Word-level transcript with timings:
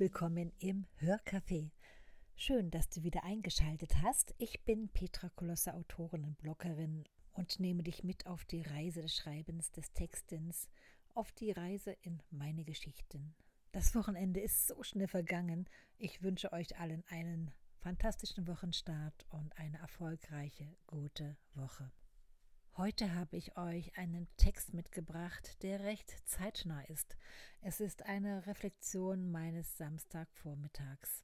willkommen 0.00 0.50
im 0.60 0.86
Hörcafé. 0.98 1.70
Schön, 2.36 2.70
dass 2.70 2.88
du 2.88 3.02
wieder 3.02 3.22
eingeschaltet 3.22 3.92
hast. 4.02 4.34
Ich 4.38 4.64
bin 4.64 4.88
Petra 4.88 5.28
Kolosse, 5.28 5.74
Autorin 5.74 6.24
und 6.24 6.38
Bloggerin 6.38 7.04
und 7.34 7.60
nehme 7.60 7.82
dich 7.82 8.02
mit 8.02 8.26
auf 8.26 8.46
die 8.46 8.62
Reise 8.62 9.02
des 9.02 9.14
Schreibens, 9.14 9.72
des 9.72 9.92
Textens, 9.92 10.70
auf 11.14 11.32
die 11.32 11.52
Reise 11.52 11.94
in 12.00 12.22
meine 12.30 12.64
Geschichten. 12.64 13.34
Das 13.72 13.94
Wochenende 13.94 14.40
ist 14.40 14.66
so 14.66 14.82
schnell 14.82 15.06
vergangen. 15.06 15.68
Ich 15.98 16.22
wünsche 16.22 16.52
euch 16.52 16.78
allen 16.78 17.04
einen 17.10 17.52
fantastischen 17.80 18.48
Wochenstart 18.48 19.26
und 19.28 19.54
eine 19.58 19.78
erfolgreiche, 19.78 20.74
gute 20.86 21.36
Woche. 21.52 21.92
Heute 22.76 23.14
habe 23.14 23.36
ich 23.36 23.56
euch 23.56 23.96
einen 23.96 24.26
Text 24.36 24.74
mitgebracht, 24.74 25.62
der 25.62 25.84
recht 25.84 26.12
zeitnah 26.28 26.82
ist. 26.86 27.16
Es 27.60 27.78
ist 27.78 28.02
eine 28.02 28.48
Reflexion 28.48 29.30
meines 29.30 29.78
Samstagvormittags. 29.78 31.22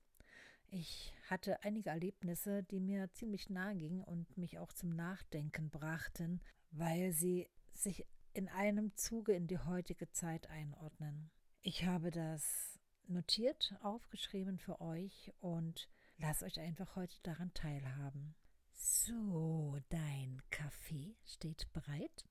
Ich 0.68 1.12
hatte 1.28 1.64
einige 1.64 1.90
Erlebnisse, 1.90 2.62
die 2.62 2.78
mir 2.78 3.10
ziemlich 3.14 3.50
nahe 3.50 3.74
gingen 3.74 4.04
und 4.04 4.38
mich 4.38 4.60
auch 4.60 4.72
zum 4.72 4.94
Nachdenken 4.94 5.70
brachten, 5.70 6.40
weil 6.70 7.10
sie 7.10 7.48
sich 7.74 8.06
in 8.32 8.46
einem 8.46 8.94
Zuge 8.94 9.32
in 9.32 9.48
die 9.48 9.58
heutige 9.58 10.08
Zeit 10.12 10.48
einordnen. 10.50 11.32
Ich 11.62 11.84
habe 11.84 12.12
das 12.12 12.78
notiert, 13.08 13.74
aufgeschrieben 13.82 14.60
für 14.60 14.80
euch 14.80 15.32
und 15.40 15.88
lasst 16.16 16.44
euch 16.44 16.60
einfach 16.60 16.94
heute 16.94 17.16
daran 17.24 17.52
teilhaben. 17.54 18.36
So, 18.82 19.76
dein 19.90 20.40
Kaffee 20.50 21.14
steht 21.26 21.70
bereit? 21.74 22.24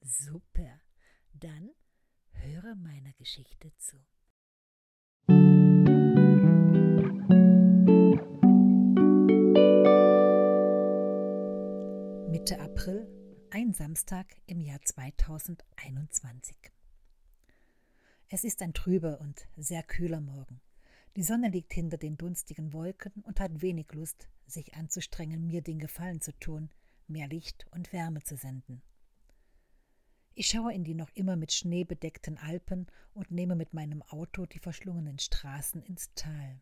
Super. 0.00 0.80
Dann 1.32 1.70
höre 2.30 2.76
meiner 2.76 3.12
Geschichte 3.14 3.72
zu. 3.78 3.96
Mitte 12.30 12.60
April, 12.60 13.08
ein 13.50 13.72
Samstag 13.72 14.36
im 14.46 14.60
Jahr 14.60 14.80
2021. 14.80 16.56
Es 18.28 18.44
ist 18.44 18.62
ein 18.62 18.72
trüber 18.72 19.20
und 19.20 19.48
sehr 19.56 19.82
kühler 19.82 20.20
Morgen. 20.20 20.60
Die 21.16 21.24
Sonne 21.24 21.48
liegt 21.48 21.72
hinter 21.72 21.96
den 21.96 22.16
dunstigen 22.16 22.72
Wolken 22.72 23.24
und 23.24 23.40
hat 23.40 23.62
wenig 23.62 23.92
Lust, 23.92 24.28
sich 24.50 24.74
anzustrengen, 24.74 25.46
mir 25.46 25.62
den 25.62 25.78
Gefallen 25.78 26.20
zu 26.20 26.32
tun, 26.38 26.70
mehr 27.06 27.28
Licht 27.28 27.66
und 27.70 27.92
Wärme 27.92 28.22
zu 28.22 28.36
senden. 28.36 28.82
Ich 30.34 30.46
schaue 30.46 30.72
in 30.72 30.84
die 30.84 30.94
noch 30.94 31.10
immer 31.14 31.34
mit 31.34 31.52
Schnee 31.52 31.84
bedeckten 31.84 32.38
Alpen 32.38 32.86
und 33.12 33.30
nehme 33.30 33.56
mit 33.56 33.74
meinem 33.74 34.02
Auto 34.02 34.46
die 34.46 34.60
verschlungenen 34.60 35.18
Straßen 35.18 35.82
ins 35.82 36.14
Tal. 36.14 36.60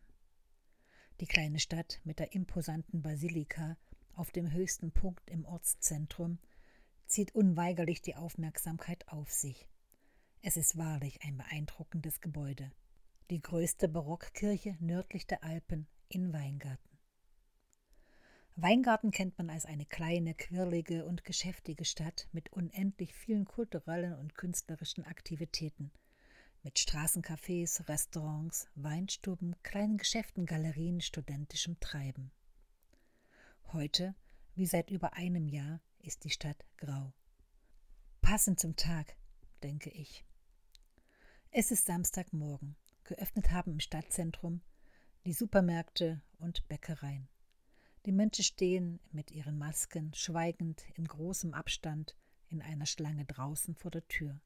Die 1.19 1.27
kleine 1.27 1.59
Stadt 1.59 2.01
mit 2.03 2.19
der 2.19 2.33
imposanten 2.33 3.01
Basilika 3.01 3.77
auf 4.13 4.31
dem 4.31 4.51
höchsten 4.51 4.91
Punkt 4.91 5.29
im 5.29 5.45
Ortszentrum 5.45 6.39
zieht 7.05 7.35
unweigerlich 7.35 8.01
die 8.01 8.15
Aufmerksamkeit 8.15 9.07
auf 9.07 9.31
sich. 9.31 9.69
Es 10.41 10.57
ist 10.57 10.77
wahrlich 10.77 11.21
ein 11.23 11.37
beeindruckendes 11.37 12.19
Gebäude. 12.19 12.71
Die 13.29 13.41
größte 13.41 13.87
Barockkirche 13.87 14.75
nördlich 14.79 15.27
der 15.27 15.43
Alpen 15.43 15.87
in 16.09 16.33
Weingarten. 16.33 16.96
Weingarten 18.59 19.11
kennt 19.11 19.37
man 19.37 19.51
als 19.51 19.67
eine 19.67 19.85
kleine, 19.85 20.33
quirlige 20.33 21.05
und 21.05 21.23
geschäftige 21.23 21.85
Stadt 21.85 22.27
mit 22.31 22.51
unendlich 22.51 23.13
vielen 23.13 23.45
kulturellen 23.45 24.15
und 24.15 24.33
künstlerischen 24.33 25.05
Aktivitäten. 25.05 25.91
Mit 26.63 26.79
Straßencafés, 26.79 27.87
Restaurants, 27.87 28.67
Weinstuben, 28.73 29.55
kleinen 29.61 29.97
Geschäften, 29.97 30.47
Galerien, 30.47 31.01
studentischem 31.01 31.79
Treiben. 31.79 32.31
Heute, 33.73 34.15
wie 34.55 34.65
seit 34.65 34.89
über 34.89 35.13
einem 35.13 35.47
Jahr, 35.47 35.79
ist 35.99 36.23
die 36.23 36.31
Stadt 36.31 36.65
grau. 36.77 37.13
Passend 38.21 38.59
zum 38.59 38.75
Tag, 38.75 39.15
denke 39.61 39.91
ich. 39.91 40.25
Es 41.51 41.69
ist 41.69 41.85
Samstagmorgen. 41.85 42.75
Geöffnet 43.03 43.51
haben 43.51 43.73
im 43.73 43.79
Stadtzentrum 43.79 44.61
die 45.27 45.33
Supermärkte 45.33 46.23
und 46.39 46.67
Bäckereien. 46.67 47.29
Die 48.05 48.11
Menschen 48.11 48.43
stehen 48.43 48.99
mit 49.11 49.31
ihren 49.31 49.57
Masken 49.57 50.13
schweigend 50.13 50.85
in 50.95 51.05
großem 51.05 51.53
Abstand 51.53 52.15
in 52.49 52.61
einer 52.61 52.85
Schlange 52.85 53.25
draußen 53.25 53.75
vor 53.75 53.91
der 53.91 54.07
Tür. 54.07 54.39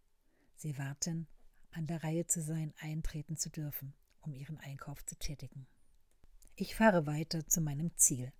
Sie 0.55 0.77
warten, 0.77 1.27
an 1.71 1.87
der 1.87 2.03
Reihe 2.03 2.27
zu 2.27 2.41
sein, 2.41 2.73
eintreten 2.79 3.37
zu 3.37 3.49
dürfen, 3.49 3.93
um 4.21 4.33
ihren 4.33 4.57
Einkauf 4.57 5.05
zu 5.05 5.15
tätigen. 5.15 5.67
Ich 6.55 6.75
fahre 6.75 7.05
weiter 7.05 7.47
zu 7.47 7.61
meinem 7.61 7.95
Ziel. 7.95 8.33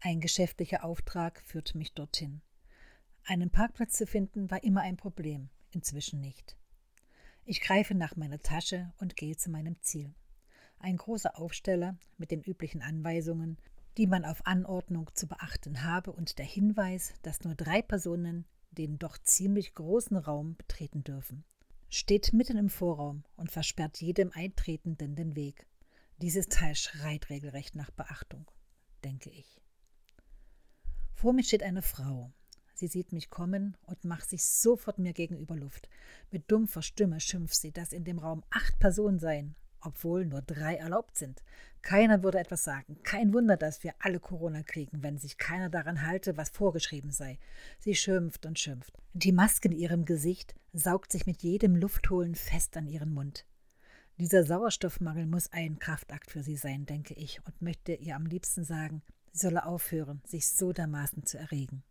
Ein 0.00 0.20
geschäftlicher 0.20 0.84
Auftrag 0.84 1.40
führt 1.42 1.74
mich 1.74 1.92
dorthin. 1.92 2.42
Einen 3.24 3.50
Parkplatz 3.50 3.94
zu 3.96 4.06
finden 4.06 4.50
war 4.50 4.62
immer 4.64 4.82
ein 4.82 4.96
Problem, 4.96 5.50
inzwischen 5.70 6.20
nicht. 6.20 6.56
Ich 7.44 7.60
greife 7.60 7.94
nach 7.94 8.16
meiner 8.16 8.40
Tasche 8.40 8.92
und 8.98 9.16
gehe 9.16 9.36
zu 9.36 9.50
meinem 9.50 9.80
Ziel. 9.80 10.14
Ein 10.78 10.96
großer 10.96 11.38
Aufsteller 11.38 11.98
mit 12.16 12.30
den 12.30 12.42
üblichen 12.42 12.82
Anweisungen, 12.82 13.58
die 13.96 14.06
man 14.06 14.24
auf 14.24 14.46
Anordnung 14.46 15.10
zu 15.14 15.26
beachten 15.26 15.82
habe, 15.82 16.12
und 16.12 16.38
der 16.38 16.46
Hinweis, 16.46 17.14
dass 17.22 17.44
nur 17.44 17.54
drei 17.54 17.82
Personen 17.82 18.46
den 18.70 18.98
doch 18.98 19.18
ziemlich 19.18 19.74
großen 19.74 20.16
Raum 20.16 20.56
betreten 20.56 21.02
dürfen. 21.02 21.44
Steht 21.88 22.32
mitten 22.32 22.56
im 22.56 22.70
Vorraum 22.70 23.24
und 23.36 23.50
versperrt 23.50 24.00
jedem 24.00 24.30
Eintretenden 24.32 25.16
den 25.16 25.34
Weg. 25.34 25.66
Dieses 26.18 26.46
Teil 26.46 26.76
schreit 26.76 27.30
regelrecht 27.30 27.74
nach 27.74 27.90
Beachtung, 27.90 28.48
denke 29.02 29.30
ich. 29.30 29.60
Vor 31.14 31.32
mir 31.32 31.42
steht 31.42 31.62
eine 31.62 31.82
Frau. 31.82 32.32
Sie 32.74 32.86
sieht 32.86 33.12
mich 33.12 33.28
kommen 33.28 33.76
und 33.82 34.04
macht 34.04 34.30
sich 34.30 34.44
sofort 34.44 34.98
mir 34.98 35.12
gegenüber 35.12 35.56
Luft. 35.56 35.88
Mit 36.30 36.50
dumpfer 36.50 36.80
Stimme 36.80 37.20
schimpft 37.20 37.56
sie, 37.56 37.72
dass 37.72 37.92
in 37.92 38.04
dem 38.04 38.18
Raum 38.18 38.42
acht 38.50 38.78
Personen 38.78 39.18
seien, 39.18 39.56
obwohl 39.82 40.26
nur 40.26 40.42
drei 40.42 40.76
erlaubt 40.76 41.16
sind. 41.16 41.42
Keiner 41.82 42.22
würde 42.22 42.38
etwas 42.38 42.64
sagen. 42.64 42.98
Kein 43.02 43.32
Wunder, 43.32 43.56
dass 43.56 43.82
wir 43.82 43.94
alle 43.98 44.20
Corona 44.20 44.62
kriegen, 44.62 45.02
wenn 45.02 45.18
sich 45.18 45.38
keiner 45.38 45.70
daran 45.70 46.06
halte, 46.06 46.36
was 46.36 46.50
vorgeschrieben 46.50 47.10
sei. 47.10 47.38
Sie 47.78 47.94
schimpft 47.94 48.44
und 48.46 48.58
schimpft. 48.58 48.92
Die 49.14 49.32
Maske 49.32 49.68
in 49.68 49.76
ihrem 49.76 50.04
Gesicht 50.04 50.54
saugt 50.72 51.12
sich 51.12 51.26
mit 51.26 51.42
jedem 51.42 51.76
Luftholen 51.76 52.34
fest 52.34 52.76
an 52.76 52.86
ihren 52.86 53.12
Mund. 53.12 53.46
Dieser 54.18 54.44
Sauerstoffmangel 54.44 55.24
muss 55.24 55.50
ein 55.52 55.78
Kraftakt 55.78 56.30
für 56.30 56.42
sie 56.42 56.56
sein, 56.56 56.84
denke 56.84 57.14
ich, 57.14 57.40
und 57.46 57.62
möchte 57.62 57.94
ihr 57.94 58.16
am 58.16 58.26
liebsten 58.26 58.64
sagen, 58.64 59.02
sie 59.32 59.38
solle 59.38 59.64
aufhören, 59.64 60.20
sich 60.26 60.48
so 60.48 60.74
dermaßen 60.74 61.24
zu 61.24 61.38
erregen. 61.38 61.82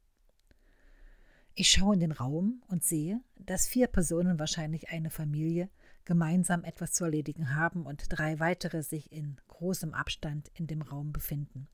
Ich 1.56 1.72
schaue 1.72 1.96
in 1.96 2.00
den 2.00 2.12
Raum 2.12 2.62
und 2.68 2.84
sehe, 2.84 3.20
dass 3.36 3.68
vier 3.68 3.88
Personen, 3.88 4.40
wahrscheinlich 4.40 4.90
eine 4.90 5.10
Familie, 5.10 5.70
gemeinsam 6.10 6.64
etwas 6.64 6.94
zu 6.94 7.04
erledigen 7.04 7.54
haben 7.54 7.86
und 7.86 8.06
drei 8.10 8.40
weitere 8.40 8.82
sich 8.82 9.12
in 9.12 9.40
großem 9.48 9.94
Abstand 9.94 10.50
in 10.56 10.66
dem 10.66 10.82
Raum 10.82 11.14
befinden. 11.14 11.68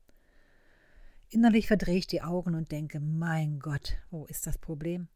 Innerlich 1.30 1.68
verdrehe 1.68 1.96
ich 1.96 2.06
die 2.06 2.20
Augen 2.20 2.54
und 2.54 2.70
denke, 2.70 3.00
mein 3.00 3.60
Gott, 3.60 3.96
wo 4.10 4.26
ist 4.26 4.46
das 4.46 4.58
Problem? 4.58 5.08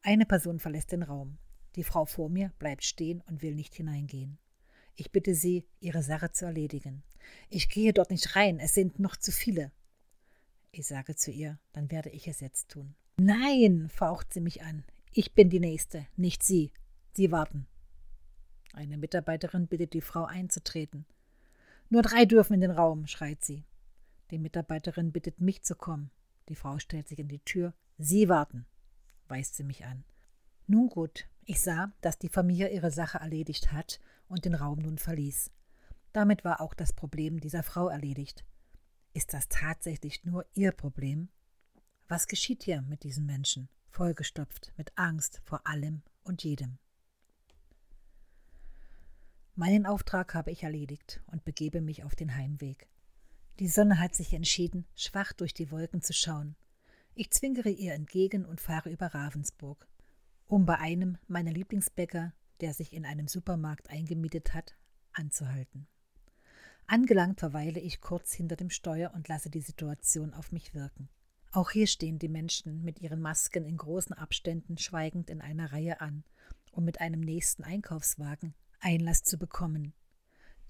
Eine 0.00 0.24
Person 0.24 0.60
verlässt 0.60 0.92
den 0.92 1.02
Raum. 1.02 1.36
Die 1.74 1.84
Frau 1.84 2.06
vor 2.06 2.30
mir 2.30 2.54
bleibt 2.58 2.84
stehen 2.84 3.22
und 3.28 3.42
will 3.42 3.54
nicht 3.54 3.74
hineingehen. 3.74 4.38
Ich 4.94 5.12
bitte 5.12 5.34
sie, 5.34 5.66
ihre 5.78 6.02
Sache 6.02 6.32
zu 6.32 6.46
erledigen. 6.46 7.02
Ich 7.50 7.68
gehe 7.68 7.92
dort 7.92 8.10
nicht 8.10 8.34
rein, 8.34 8.60
es 8.60 8.72
sind 8.72 8.98
noch 8.98 9.14
zu 9.14 9.30
viele. 9.30 9.72
Ich 10.72 10.86
sage 10.86 11.16
zu 11.16 11.30
ihr, 11.30 11.58
dann 11.74 11.90
werde 11.90 12.08
ich 12.08 12.28
es 12.28 12.40
jetzt 12.40 12.70
tun. 12.70 12.94
Nein, 13.18 13.90
faucht 13.90 14.32
sie 14.32 14.40
mich 14.40 14.62
an. 14.62 14.84
Ich 15.12 15.34
bin 15.34 15.50
die 15.50 15.60
Nächste, 15.60 16.06
nicht 16.16 16.42
Sie. 16.42 16.72
Sie 17.16 17.32
warten. 17.32 17.66
Eine 18.74 18.98
Mitarbeiterin 18.98 19.68
bittet 19.68 19.94
die 19.94 20.02
Frau 20.02 20.26
einzutreten. 20.26 21.06
Nur 21.88 22.02
drei 22.02 22.26
dürfen 22.26 22.52
in 22.52 22.60
den 22.60 22.70
Raum, 22.70 23.06
schreit 23.06 23.42
sie. 23.42 23.64
Die 24.30 24.38
Mitarbeiterin 24.38 25.12
bittet 25.12 25.40
mich 25.40 25.62
zu 25.62 25.76
kommen. 25.76 26.10
Die 26.50 26.54
Frau 26.54 26.78
stellt 26.78 27.08
sich 27.08 27.18
in 27.18 27.28
die 27.28 27.38
Tür. 27.38 27.72
Sie 27.96 28.28
warten, 28.28 28.66
weist 29.28 29.54
sie 29.54 29.64
mich 29.64 29.86
an. 29.86 30.04
Nun 30.66 30.90
gut, 30.90 31.26
ich 31.46 31.62
sah, 31.62 31.90
dass 32.02 32.18
die 32.18 32.28
Familie 32.28 32.68
ihre 32.68 32.90
Sache 32.90 33.16
erledigt 33.16 33.72
hat 33.72 33.98
und 34.28 34.44
den 34.44 34.54
Raum 34.54 34.80
nun 34.80 34.98
verließ. 34.98 35.50
Damit 36.12 36.44
war 36.44 36.60
auch 36.60 36.74
das 36.74 36.92
Problem 36.92 37.40
dieser 37.40 37.62
Frau 37.62 37.88
erledigt. 37.88 38.44
Ist 39.14 39.32
das 39.32 39.48
tatsächlich 39.48 40.26
nur 40.26 40.44
ihr 40.52 40.72
Problem? 40.72 41.30
Was 42.08 42.26
geschieht 42.26 42.64
hier 42.64 42.82
mit 42.82 43.04
diesen 43.04 43.24
Menschen, 43.24 43.70
vollgestopft 43.88 44.74
mit 44.76 44.92
Angst 44.96 45.40
vor 45.44 45.66
allem 45.66 46.02
und 46.22 46.44
jedem? 46.44 46.78
Meinen 49.58 49.86
Auftrag 49.86 50.34
habe 50.34 50.50
ich 50.50 50.64
erledigt 50.64 51.22
und 51.28 51.46
begebe 51.46 51.80
mich 51.80 52.04
auf 52.04 52.14
den 52.14 52.36
Heimweg. 52.36 52.90
Die 53.58 53.68
Sonne 53.68 53.98
hat 53.98 54.14
sich 54.14 54.34
entschieden, 54.34 54.84
schwach 54.94 55.32
durch 55.32 55.54
die 55.54 55.70
Wolken 55.70 56.02
zu 56.02 56.12
schauen. 56.12 56.56
Ich 57.14 57.30
zwinkere 57.30 57.70
ihr 57.70 57.94
entgegen 57.94 58.44
und 58.44 58.60
fahre 58.60 58.90
über 58.90 59.06
Ravensburg, 59.06 59.88
um 60.46 60.66
bei 60.66 60.78
einem 60.78 61.16
meiner 61.26 61.52
Lieblingsbäcker, 61.52 62.34
der 62.60 62.74
sich 62.74 62.92
in 62.92 63.06
einem 63.06 63.28
Supermarkt 63.28 63.88
eingemietet 63.88 64.52
hat, 64.52 64.76
anzuhalten. 65.14 65.86
Angelangt 66.86 67.40
verweile 67.40 67.80
ich 67.80 68.02
kurz 68.02 68.34
hinter 68.34 68.56
dem 68.56 68.68
Steuer 68.68 69.14
und 69.14 69.26
lasse 69.26 69.48
die 69.48 69.62
Situation 69.62 70.34
auf 70.34 70.52
mich 70.52 70.74
wirken. 70.74 71.08
Auch 71.52 71.70
hier 71.70 71.86
stehen 71.86 72.18
die 72.18 72.28
Menschen 72.28 72.82
mit 72.84 73.00
ihren 73.00 73.22
Masken 73.22 73.64
in 73.64 73.78
großen 73.78 74.12
Abständen 74.12 74.76
schweigend 74.76 75.30
in 75.30 75.40
einer 75.40 75.72
Reihe 75.72 76.02
an, 76.02 76.24
um 76.72 76.84
mit 76.84 77.00
einem 77.00 77.20
nächsten 77.20 77.64
Einkaufswagen 77.64 78.54
Einlass 78.86 79.24
zu 79.24 79.36
bekommen. 79.36 79.94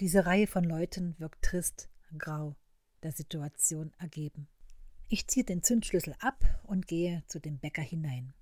Diese 0.01 0.25
Reihe 0.25 0.47
von 0.47 0.65
Leuten 0.65 1.15
wirkt 1.19 1.45
trist, 1.45 1.91
grau, 2.17 2.57
der 3.03 3.13
Situation 3.13 3.93
ergeben. 3.99 4.49
Ich 5.11 5.29
ziehe 5.29 5.45
den 5.45 5.63
Zündschlüssel 5.63 6.15
ab 6.21 6.43
und 6.63 6.87
gehe 6.87 7.25
zu 7.27 7.41
dem 7.41 7.59
Bäcker 7.59 7.83
hinein. 7.83 8.33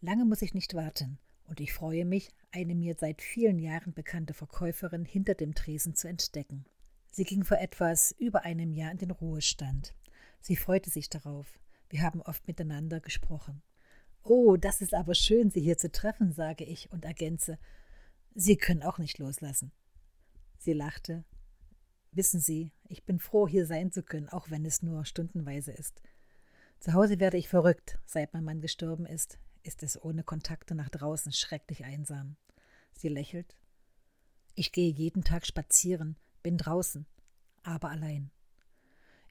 Lange 0.00 0.24
muss 0.24 0.42
ich 0.42 0.54
nicht 0.54 0.74
warten, 0.74 1.18
und 1.48 1.58
ich 1.58 1.72
freue 1.72 2.04
mich, 2.04 2.30
eine 2.52 2.76
mir 2.76 2.94
seit 2.96 3.20
vielen 3.20 3.58
Jahren 3.58 3.94
bekannte 3.94 4.32
Verkäuferin 4.32 5.04
hinter 5.04 5.34
dem 5.34 5.56
Tresen 5.56 5.96
zu 5.96 6.06
entdecken. 6.06 6.64
Sie 7.10 7.24
ging 7.24 7.42
vor 7.42 7.58
etwas 7.58 8.14
über 8.20 8.44
einem 8.44 8.72
Jahr 8.72 8.92
in 8.92 8.98
den 8.98 9.10
Ruhestand. 9.10 9.92
Sie 10.40 10.54
freute 10.54 10.90
sich 10.90 11.10
darauf, 11.10 11.58
wir 11.88 12.02
haben 12.02 12.22
oft 12.22 12.46
miteinander 12.46 13.00
gesprochen. 13.00 13.60
Oh, 14.22 14.56
das 14.56 14.82
ist 14.82 14.94
aber 14.94 15.16
schön, 15.16 15.50
Sie 15.50 15.62
hier 15.62 15.78
zu 15.78 15.90
treffen, 15.90 16.32
sage 16.32 16.62
ich 16.62 16.92
und 16.92 17.04
ergänze. 17.04 17.58
Sie 18.38 18.56
können 18.56 18.82
auch 18.82 18.98
nicht 18.98 19.18
loslassen. 19.18 19.72
Sie 20.58 20.74
lachte. 20.74 21.24
Wissen 22.12 22.38
Sie, 22.38 22.72
ich 22.88 23.04
bin 23.04 23.18
froh, 23.18 23.48
hier 23.48 23.66
sein 23.66 23.90
zu 23.92 24.02
können, 24.02 24.28
auch 24.28 24.50
wenn 24.50 24.64
es 24.66 24.82
nur 24.82 25.04
stundenweise 25.04 25.72
ist. 25.72 26.02
Zu 26.78 26.92
Hause 26.92 27.18
werde 27.18 27.38
ich 27.38 27.48
verrückt. 27.48 27.98
Seit 28.04 28.34
mein 28.34 28.44
Mann 28.44 28.60
gestorben 28.60 29.06
ist, 29.06 29.38
ist 29.62 29.82
es 29.82 30.00
ohne 30.02 30.22
Kontakte 30.22 30.74
nach 30.74 30.90
draußen 30.90 31.32
schrecklich 31.32 31.84
einsam. 31.84 32.36
Sie 32.92 33.08
lächelt. 33.08 33.56
Ich 34.54 34.70
gehe 34.70 34.90
jeden 34.90 35.24
Tag 35.24 35.46
spazieren, 35.46 36.16
bin 36.42 36.58
draußen, 36.58 37.06
aber 37.62 37.88
allein. 37.88 38.30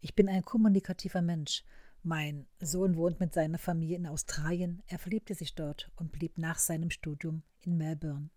Ich 0.01 0.15
bin 0.15 0.27
ein 0.27 0.43
kommunikativer 0.43 1.21
Mensch 1.21 1.63
mein 2.07 2.45
Sohn 2.59 2.97
wohnt 2.97 3.19
mit 3.19 3.33
seiner 3.33 3.57
Familie 3.57 3.97
in 3.97 4.05
Australien. 4.05 4.83
Er 4.85 4.99
verliebte 4.99 5.33
sich 5.33 5.55
dort 5.55 5.91
und 5.95 6.11
blieb 6.11 6.37
nach 6.37 6.59
seinem 6.59 6.91
Studium 6.91 7.41
in 7.61 7.77
Melbourne. 7.77 8.29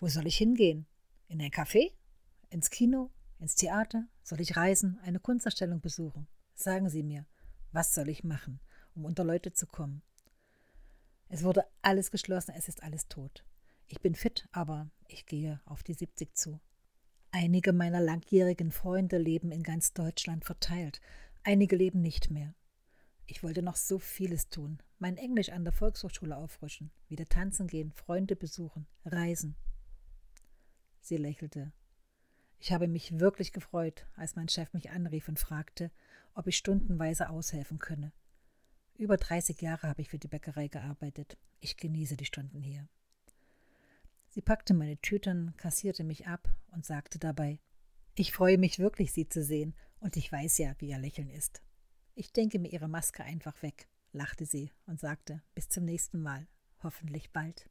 Wo 0.00 0.08
soll 0.08 0.26
ich 0.26 0.38
hingehen? 0.38 0.86
In 1.28 1.42
ein 1.42 1.50
Café? 1.50 1.92
Ins 2.48 2.70
Kino? 2.70 3.10
Ins 3.38 3.54
Theater? 3.54 4.08
Soll 4.22 4.40
ich 4.40 4.56
reisen? 4.56 4.98
Eine 5.02 5.20
Kunstausstellung 5.20 5.82
besuchen? 5.82 6.26
Sagen 6.54 6.88
Sie 6.88 7.02
mir, 7.02 7.26
was 7.70 7.94
soll 7.94 8.08
ich 8.08 8.24
machen, 8.24 8.60
um 8.94 9.04
unter 9.04 9.24
Leute 9.24 9.52
zu 9.52 9.66
kommen? 9.66 10.00
Es 11.28 11.44
wurde 11.44 11.66
alles 11.82 12.10
geschlossen, 12.10 12.54
es 12.56 12.66
ist 12.66 12.82
alles 12.82 13.08
tot. 13.08 13.44
Ich 13.88 14.00
bin 14.00 14.14
fit, 14.14 14.48
aber 14.52 14.90
ich 15.06 15.26
gehe 15.26 15.60
auf 15.66 15.82
die 15.82 15.92
70 15.92 16.34
zu. 16.34 16.60
Einige 17.30 17.74
meiner 17.74 18.00
langjährigen 18.00 18.72
Freunde 18.72 19.18
leben 19.18 19.52
in 19.52 19.62
ganz 19.62 19.92
Deutschland 19.92 20.46
verteilt, 20.46 21.02
einige 21.42 21.76
leben 21.76 22.00
nicht 22.00 22.30
mehr. 22.30 22.54
Ich 23.26 23.42
wollte 23.42 23.62
noch 23.62 23.76
so 23.76 23.98
vieles 23.98 24.48
tun. 24.48 24.82
Mein 24.98 25.18
Englisch 25.18 25.50
an 25.50 25.64
der 25.64 25.74
Volkshochschule 25.74 26.38
auffrischen, 26.38 26.90
wieder 27.06 27.26
tanzen 27.26 27.66
gehen, 27.66 27.92
Freunde 27.92 28.34
besuchen, 28.34 28.86
reisen. 29.04 29.56
Sie 31.00 31.16
lächelte. 31.16 31.72
Ich 32.58 32.72
habe 32.72 32.88
mich 32.88 33.18
wirklich 33.18 33.52
gefreut, 33.52 34.06
als 34.16 34.36
mein 34.36 34.48
Chef 34.48 34.72
mich 34.74 34.90
anrief 34.90 35.28
und 35.28 35.38
fragte, 35.38 35.90
ob 36.34 36.46
ich 36.46 36.56
stundenweise 36.56 37.30
aushelfen 37.30 37.78
könne. 37.78 38.12
Über 38.96 39.16
30 39.16 39.60
Jahre 39.62 39.88
habe 39.88 40.02
ich 40.02 40.10
für 40.10 40.18
die 40.18 40.28
Bäckerei 40.28 40.68
gearbeitet. 40.68 41.38
Ich 41.60 41.76
genieße 41.76 42.16
die 42.16 42.26
Stunden 42.26 42.62
hier. 42.62 42.86
Sie 44.28 44.42
packte 44.42 44.74
meine 44.74 44.98
Tüten, 44.98 45.54
kassierte 45.56 46.04
mich 46.04 46.26
ab 46.26 46.54
und 46.72 46.84
sagte 46.84 47.18
dabei: 47.18 47.58
Ich 48.14 48.32
freue 48.32 48.58
mich 48.58 48.78
wirklich, 48.78 49.12
Sie 49.12 49.28
zu 49.28 49.42
sehen, 49.42 49.74
und 50.00 50.16
ich 50.16 50.30
weiß 50.30 50.58
ja, 50.58 50.74
wie 50.78 50.90
Ihr 50.90 50.98
Lächeln 50.98 51.30
ist. 51.30 51.62
Ich 52.14 52.32
denke 52.32 52.58
mir 52.58 52.70
ihre 52.70 52.88
Maske 52.88 53.24
einfach 53.24 53.62
weg, 53.62 53.88
lachte 54.12 54.44
sie 54.44 54.72
und 54.86 55.00
sagte, 55.00 55.42
bis 55.54 55.70
zum 55.70 55.86
nächsten 55.86 56.20
Mal, 56.20 56.46
hoffentlich 56.82 57.32
bald. 57.32 57.70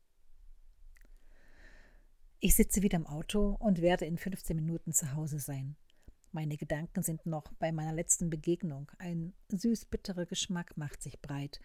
Ich 2.42 2.56
sitze 2.56 2.82
wieder 2.82 2.96
im 2.96 3.06
Auto 3.06 3.58
und 3.60 3.82
werde 3.82 4.06
in 4.06 4.18
15 4.18 4.56
Minuten 4.56 4.94
zu 4.94 5.14
Hause 5.14 5.40
sein. 5.40 5.76
Meine 6.32 6.56
Gedanken 6.56 7.04
sind 7.04 7.26
noch 7.26 7.52
bei 7.60 7.74
meiner 7.74 7.92
letzten 7.92 8.30
Begegnung. 8.30 8.90
Ein 8.98 9.34
süß-bitterer 9.50 10.26
Geschmack 10.26 10.78
macht 10.78 11.02
sich 11.02 11.20
breit. 11.22 11.60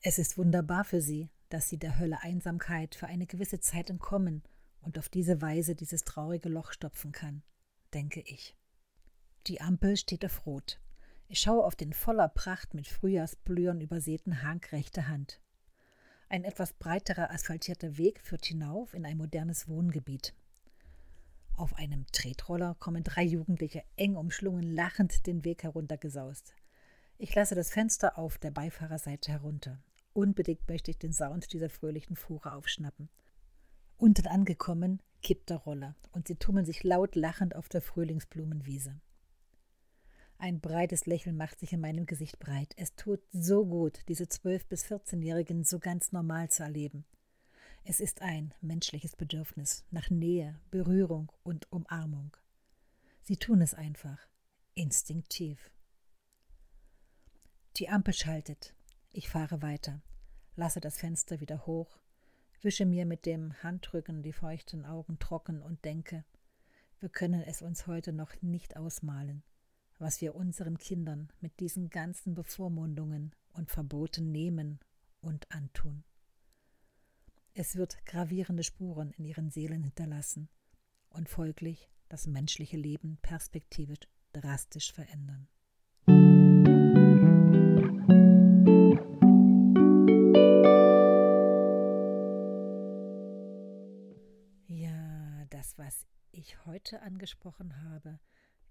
Es 0.00 0.18
ist 0.18 0.36
wunderbar 0.36 0.84
für 0.84 1.00
sie, 1.00 1.30
dass 1.48 1.70
sie 1.70 1.78
der 1.78 1.98
Hölle 1.98 2.22
Einsamkeit 2.22 2.94
für 2.94 3.06
eine 3.06 3.26
gewisse 3.26 3.60
Zeit 3.60 3.88
entkommen 3.88 4.42
und 4.82 4.98
auf 4.98 5.08
diese 5.08 5.40
Weise 5.40 5.74
dieses 5.74 6.04
traurige 6.04 6.50
Loch 6.50 6.72
stopfen 6.72 7.12
kann, 7.12 7.42
denke 7.94 8.20
ich. 8.20 8.54
Die 9.46 9.62
Ampel 9.62 9.96
steht 9.96 10.26
auf 10.26 10.44
Rot. 10.44 10.78
Ich 11.28 11.40
schaue 11.40 11.64
auf 11.64 11.74
den 11.74 11.94
voller 11.94 12.28
Pracht 12.28 12.74
mit 12.74 12.86
Frühjahrsblühern 12.86 13.80
übersäten 13.80 14.42
Hang 14.42 14.62
rechter 14.72 15.08
Hand. 15.08 15.40
Ein 16.32 16.44
etwas 16.44 16.72
breiterer 16.72 17.30
asphaltierter 17.30 17.98
Weg 17.98 18.18
führt 18.22 18.46
hinauf 18.46 18.94
in 18.94 19.04
ein 19.04 19.18
modernes 19.18 19.68
Wohngebiet. 19.68 20.32
Auf 21.58 21.74
einem 21.74 22.06
Tretroller 22.10 22.74
kommen 22.78 23.04
drei 23.04 23.22
Jugendliche 23.22 23.82
eng 23.96 24.16
umschlungen 24.16 24.62
lachend 24.62 25.26
den 25.26 25.44
Weg 25.44 25.62
heruntergesaust. 25.62 26.54
Ich 27.18 27.34
lasse 27.34 27.54
das 27.54 27.70
Fenster 27.70 28.16
auf 28.16 28.38
der 28.38 28.50
Beifahrerseite 28.50 29.30
herunter. 29.30 29.82
Unbedingt 30.14 30.66
möchte 30.70 30.90
ich 30.90 30.98
den 30.98 31.12
Sound 31.12 31.52
dieser 31.52 31.68
fröhlichen 31.68 32.16
Fuhre 32.16 32.54
aufschnappen. 32.54 33.10
Unten 33.98 34.26
angekommen 34.26 35.02
kippt 35.20 35.50
der 35.50 35.58
Roller 35.58 35.96
und 36.12 36.28
sie 36.28 36.36
tummeln 36.36 36.64
sich 36.64 36.82
laut 36.82 37.14
lachend 37.14 37.54
auf 37.54 37.68
der 37.68 37.82
Frühlingsblumenwiese. 37.82 38.98
Ein 40.42 40.58
breites 40.58 41.06
Lächeln 41.06 41.36
macht 41.36 41.60
sich 41.60 41.72
in 41.72 41.80
meinem 41.80 42.04
Gesicht 42.04 42.40
breit. 42.40 42.74
Es 42.76 42.96
tut 42.96 43.20
so 43.30 43.64
gut, 43.64 44.00
diese 44.08 44.24
12- 44.24 44.66
bis 44.68 44.84
14-Jährigen 44.86 45.62
so 45.62 45.78
ganz 45.78 46.10
normal 46.10 46.50
zu 46.50 46.64
erleben. 46.64 47.04
Es 47.84 48.00
ist 48.00 48.22
ein 48.22 48.52
menschliches 48.60 49.14
Bedürfnis 49.14 49.84
nach 49.92 50.10
Nähe, 50.10 50.58
Berührung 50.72 51.30
und 51.44 51.70
Umarmung. 51.70 52.36
Sie 53.22 53.36
tun 53.36 53.62
es 53.62 53.72
einfach, 53.72 54.18
instinktiv. 54.74 55.70
Die 57.76 57.88
Ampel 57.88 58.12
schaltet. 58.12 58.74
Ich 59.12 59.28
fahre 59.28 59.62
weiter, 59.62 60.02
lasse 60.56 60.80
das 60.80 60.98
Fenster 60.98 61.38
wieder 61.38 61.66
hoch, 61.66 62.00
wische 62.62 62.84
mir 62.84 63.06
mit 63.06 63.26
dem 63.26 63.62
Handrücken 63.62 64.24
die 64.24 64.32
feuchten 64.32 64.86
Augen 64.86 65.20
trocken 65.20 65.62
und 65.62 65.84
denke, 65.84 66.24
wir 66.98 67.10
können 67.10 67.42
es 67.42 67.62
uns 67.62 67.86
heute 67.86 68.12
noch 68.12 68.42
nicht 68.42 68.76
ausmalen 68.76 69.44
was 70.02 70.20
wir 70.20 70.34
unseren 70.34 70.78
Kindern 70.78 71.28
mit 71.40 71.60
diesen 71.60 71.88
ganzen 71.88 72.34
Bevormundungen 72.34 73.36
und 73.52 73.70
Verboten 73.70 74.32
nehmen 74.32 74.80
und 75.20 75.48
antun. 75.52 76.02
Es 77.54 77.76
wird 77.76 78.04
gravierende 78.04 78.64
Spuren 78.64 79.12
in 79.12 79.24
ihren 79.24 79.50
Seelen 79.50 79.84
hinterlassen 79.84 80.48
und 81.10 81.28
folglich 81.28 81.88
das 82.08 82.26
menschliche 82.26 82.76
Leben 82.76 83.18
perspektivisch 83.22 84.00
drastisch 84.32 84.92
verändern. 84.92 85.46
Ja, 94.66 95.44
das, 95.50 95.78
was 95.78 96.06
ich 96.32 96.66
heute 96.66 97.02
angesprochen 97.02 97.84
habe, 97.84 98.18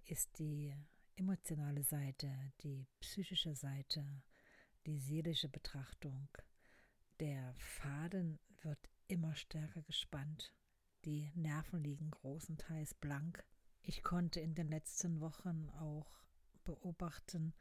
ist 0.03 0.37
die 0.37 0.75
emotionale 1.15 1.83
Seite, 1.83 2.29
die 2.61 2.87
psychische 2.99 3.55
Seite, 3.55 4.05
die 4.85 4.99
seelische 4.99 5.49
Betrachtung. 5.49 6.27
Der 7.19 7.53
Faden 7.57 8.39
wird 8.61 8.89
immer 9.07 9.35
stärker 9.35 9.81
gespannt. 9.83 10.53
Die 11.05 11.31
Nerven 11.35 11.83
liegen 11.83 12.11
großenteils 12.11 12.93
blank. 12.95 13.43
Ich 13.83 14.03
konnte 14.03 14.39
in 14.39 14.55
den 14.55 14.67
letzten 14.69 15.19
Wochen 15.19 15.69
auch 15.79 16.23
beobachten, 16.63 17.53